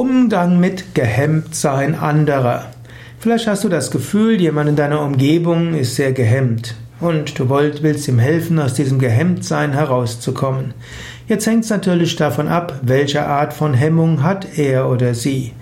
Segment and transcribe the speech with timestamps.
[0.00, 2.70] Umgang mit Gehemmtsein anderer.
[3.18, 8.08] Vielleicht hast du das Gefühl, jemand in deiner Umgebung ist sehr gehemmt und du willst
[8.08, 10.72] ihm helfen, aus diesem Gehemmtsein herauszukommen.
[11.28, 15.52] Jetzt hängt es natürlich davon ab, welche Art von Hemmung hat er oder sie.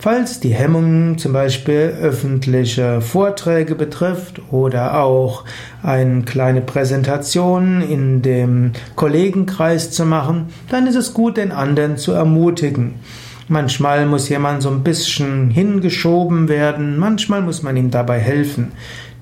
[0.00, 5.44] Falls die Hemmung zum Beispiel öffentliche Vorträge betrifft oder auch
[5.84, 12.10] eine kleine Präsentation in dem Kollegenkreis zu machen, dann ist es gut, den anderen zu
[12.10, 12.94] ermutigen.
[13.48, 18.72] Manchmal muss jemand so ein bisschen hingeschoben werden, manchmal muss man ihm dabei helfen.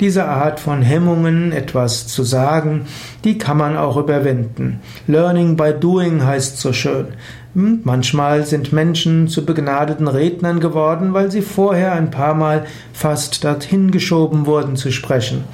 [0.01, 2.87] Diese Art von Hemmungen, etwas zu sagen,
[3.23, 4.81] die kann man auch überwinden.
[5.07, 7.09] Learning by doing heißt so schön.
[7.55, 12.65] Hm, manchmal sind Menschen zu begnadeten Rednern geworden, weil sie vorher ein paar Mal
[12.95, 15.45] fast dorthin geschoben wurden zu sprechen.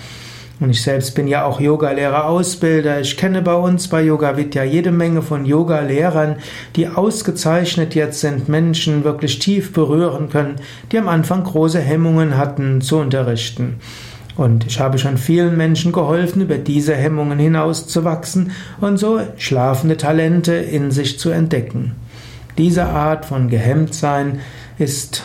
[0.60, 3.00] Und ich selbst bin ja auch Yogalehrer Ausbilder.
[3.00, 6.36] Ich kenne bei uns bei Yoga Vidya jede Menge von Yogalehrern,
[6.76, 10.56] die ausgezeichnet jetzt sind, Menschen wirklich tief berühren können,
[10.92, 13.80] die am Anfang große Hemmungen hatten zu unterrichten.
[14.36, 18.52] Und ich habe schon vielen Menschen geholfen, über diese Hemmungen hinauszuwachsen
[18.82, 21.96] und so schlafende Talente in sich zu entdecken.
[22.58, 24.40] Diese Art von Gehemmtsein
[24.78, 25.24] ist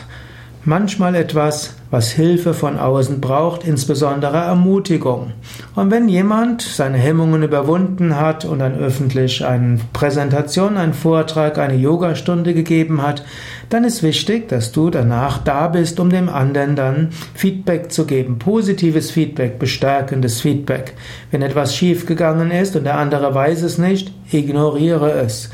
[0.65, 5.31] manchmal etwas, was Hilfe von außen braucht, insbesondere Ermutigung.
[5.75, 11.75] Und wenn jemand seine Hemmungen überwunden hat und dann öffentlich eine Präsentation, einen Vortrag, eine
[11.75, 13.23] Yogastunde gegeben hat,
[13.69, 18.39] dann ist wichtig, dass du danach da bist, um dem anderen dann Feedback zu geben,
[18.39, 20.93] positives Feedback, bestärkendes Feedback.
[21.31, 25.49] Wenn etwas schiefgegangen ist und der andere weiß es nicht, ignoriere es.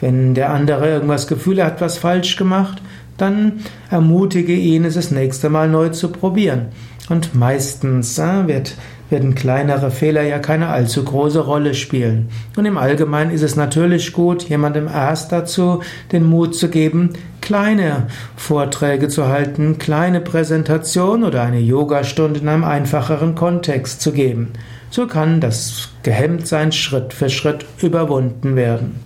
[0.00, 2.82] Wenn der andere irgendwas Gefühl hat, was falsch gemacht,
[3.16, 6.66] dann ermutige ihn, es das nächste Mal neu zu probieren.
[7.08, 8.76] Und meistens äh, wird,
[9.10, 12.30] werden kleinere Fehler ja keine allzu große Rolle spielen.
[12.56, 17.10] Und im Allgemeinen ist es natürlich gut, jemandem erst dazu den Mut zu geben,
[17.42, 24.52] kleine Vorträge zu halten, kleine Präsentationen oder eine Yogastunde in einem einfacheren Kontext zu geben.
[24.90, 29.00] So kann das Gehemmtsein Schritt für Schritt überwunden werden.